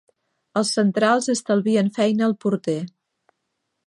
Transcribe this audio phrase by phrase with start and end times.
[0.61, 2.79] Els centrals estalvien feina al porter.